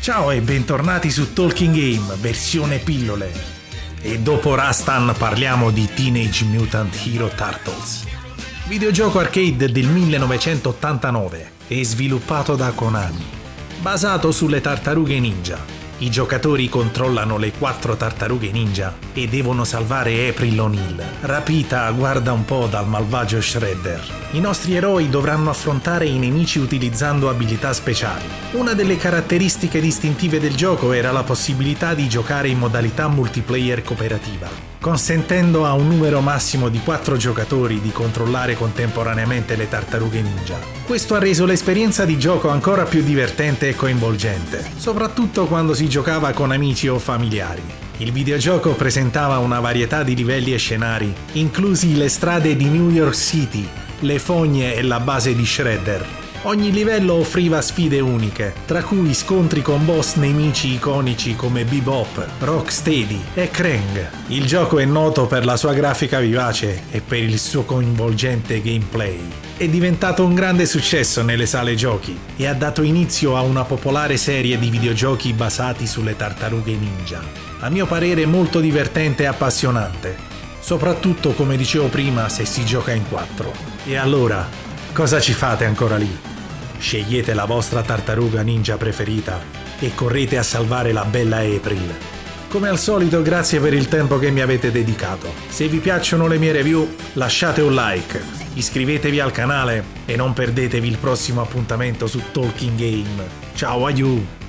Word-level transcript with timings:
Ciao 0.00 0.30
e 0.30 0.40
bentornati 0.40 1.10
su 1.10 1.34
Talking 1.34 1.74
Game, 1.74 2.16
versione 2.20 2.78
pillole. 2.78 3.30
E 4.00 4.18
dopo 4.18 4.54
Rastan 4.54 5.14
parliamo 5.18 5.70
di 5.70 5.86
Teenage 5.94 6.46
Mutant 6.46 6.98
Hero 7.04 7.28
Turtles. 7.28 8.06
Videogioco 8.66 9.18
arcade 9.18 9.70
del 9.70 9.86
1989 9.86 11.52
e 11.68 11.84
sviluppato 11.84 12.56
da 12.56 12.70
Konami. 12.70 13.22
Basato 13.82 14.32
sulle 14.32 14.62
tartarughe 14.62 15.20
ninja, 15.20 15.58
i 16.00 16.10
giocatori 16.10 16.68
controllano 16.68 17.36
le 17.36 17.52
quattro 17.52 17.94
tartarughe 17.94 18.50
ninja 18.50 18.96
e 19.12 19.28
devono 19.28 19.64
salvare 19.64 20.28
April 20.28 20.60
O'Neil, 20.60 21.02
rapita 21.20 21.90
guarda 21.90 22.32
un 22.32 22.44
po' 22.46 22.66
dal 22.70 22.88
malvagio 22.88 23.40
Shredder. 23.40 24.00
I 24.32 24.40
nostri 24.40 24.74
eroi 24.74 25.10
dovranno 25.10 25.50
affrontare 25.50 26.06
i 26.06 26.18
nemici 26.18 26.58
utilizzando 26.58 27.28
abilità 27.28 27.74
speciali. 27.74 28.24
Una 28.52 28.72
delle 28.72 28.96
caratteristiche 28.96 29.80
distintive 29.80 30.40
del 30.40 30.54
gioco 30.54 30.92
era 30.92 31.12
la 31.12 31.22
possibilità 31.22 31.92
di 31.92 32.08
giocare 32.08 32.48
in 32.48 32.58
modalità 32.58 33.08
multiplayer 33.08 33.82
cooperativa 33.82 34.70
consentendo 34.80 35.66
a 35.66 35.74
un 35.74 35.88
numero 35.88 36.20
massimo 36.20 36.70
di 36.70 36.80
4 36.80 37.16
giocatori 37.16 37.80
di 37.80 37.92
controllare 37.92 38.56
contemporaneamente 38.56 39.54
le 39.54 39.68
tartarughe 39.68 40.22
ninja. 40.22 40.58
Questo 40.86 41.14
ha 41.14 41.18
reso 41.18 41.44
l'esperienza 41.44 42.04
di 42.04 42.18
gioco 42.18 42.48
ancora 42.48 42.84
più 42.84 43.02
divertente 43.02 43.68
e 43.68 43.74
coinvolgente, 43.74 44.64
soprattutto 44.76 45.46
quando 45.46 45.74
si 45.74 45.88
giocava 45.88 46.32
con 46.32 46.50
amici 46.50 46.88
o 46.88 46.98
familiari. 46.98 47.62
Il 47.98 48.12
videogioco 48.12 48.72
presentava 48.72 49.38
una 49.38 49.60
varietà 49.60 50.02
di 50.02 50.14
livelli 50.14 50.54
e 50.54 50.56
scenari, 50.56 51.14
inclusi 51.32 51.96
le 51.96 52.08
strade 52.08 52.56
di 52.56 52.64
New 52.64 52.88
York 52.88 53.14
City, 53.14 53.68
le 54.00 54.18
fogne 54.18 54.74
e 54.74 54.82
la 54.82 55.00
base 55.00 55.34
di 55.34 55.44
Shredder, 55.44 56.06
Ogni 56.44 56.72
livello 56.72 57.16
offriva 57.16 57.60
sfide 57.60 58.00
uniche, 58.00 58.54
tra 58.64 58.82
cui 58.82 59.12
scontri 59.12 59.60
con 59.60 59.84
boss 59.84 60.14
nemici 60.14 60.72
iconici 60.72 61.36
come 61.36 61.66
Bebop, 61.66 62.26
Rocksteady 62.38 63.20
e 63.34 63.50
Krang. 63.50 64.08
Il 64.28 64.46
gioco 64.46 64.78
è 64.78 64.86
noto 64.86 65.26
per 65.26 65.44
la 65.44 65.58
sua 65.58 65.74
grafica 65.74 66.18
vivace 66.18 66.84
e 66.92 67.02
per 67.02 67.18
il 67.18 67.38
suo 67.38 67.64
coinvolgente 67.64 68.62
gameplay. 68.62 69.20
È 69.54 69.68
diventato 69.68 70.24
un 70.24 70.32
grande 70.32 70.64
successo 70.64 71.20
nelle 71.20 71.44
sale 71.44 71.74
giochi 71.74 72.18
e 72.34 72.46
ha 72.46 72.54
dato 72.54 72.80
inizio 72.80 73.36
a 73.36 73.42
una 73.42 73.64
popolare 73.64 74.16
serie 74.16 74.58
di 74.58 74.70
videogiochi 74.70 75.34
basati 75.34 75.86
sulle 75.86 76.16
tartarughe 76.16 76.72
ninja. 76.72 77.20
A 77.58 77.68
mio 77.68 77.84
parere 77.84 78.24
molto 78.24 78.60
divertente 78.60 79.24
e 79.24 79.26
appassionante, 79.26 80.16
soprattutto 80.58 81.34
come 81.34 81.58
dicevo 81.58 81.88
prima 81.88 82.30
se 82.30 82.46
si 82.46 82.64
gioca 82.64 82.92
in 82.92 83.06
quattro. 83.10 83.52
E 83.84 83.96
allora, 83.96 84.48
cosa 84.94 85.20
ci 85.20 85.34
fate 85.34 85.66
ancora 85.66 85.98
lì? 85.98 86.28
Scegliete 86.80 87.34
la 87.34 87.44
vostra 87.44 87.82
tartaruga 87.82 88.40
ninja 88.40 88.78
preferita 88.78 89.38
e 89.78 89.94
correte 89.94 90.38
a 90.38 90.42
salvare 90.42 90.92
la 90.92 91.04
bella 91.04 91.36
April. 91.36 91.94
Come 92.48 92.68
al 92.68 92.78
solito 92.78 93.20
grazie 93.20 93.60
per 93.60 93.74
il 93.74 93.86
tempo 93.86 94.18
che 94.18 94.30
mi 94.30 94.40
avete 94.40 94.72
dedicato. 94.72 95.30
Se 95.48 95.68
vi 95.68 95.78
piacciono 95.78 96.26
le 96.26 96.38
mie 96.38 96.52
review 96.52 96.96
lasciate 97.12 97.60
un 97.60 97.74
like, 97.74 98.20
iscrivetevi 98.54 99.20
al 99.20 99.30
canale 99.30 99.84
e 100.06 100.16
non 100.16 100.32
perdetevi 100.32 100.88
il 100.88 100.96
prossimo 100.96 101.42
appuntamento 101.42 102.06
su 102.06 102.22
Talking 102.32 102.76
Game. 102.76 103.28
Ciao, 103.54 103.84
aiuto! 103.84 104.39